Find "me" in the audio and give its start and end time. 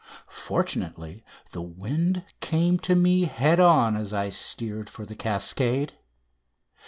2.95-3.25